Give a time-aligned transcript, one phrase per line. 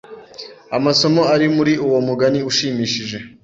[0.77, 3.17] amasomo ari muri uwo mugani ushimishije